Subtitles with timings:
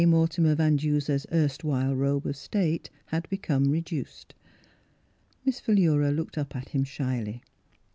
[0.03, 4.33] Mor timer Van Duser's erstwhile robe of state had become reduced.
[5.45, 7.43] Miss Philura looked up at him shyly.